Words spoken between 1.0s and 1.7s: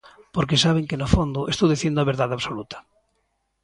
no fondo estou